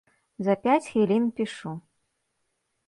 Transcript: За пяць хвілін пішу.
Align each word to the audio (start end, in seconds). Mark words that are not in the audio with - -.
За 0.47 0.55
пяць 0.63 0.87
хвілін 0.87 1.29
пішу. 1.41 1.77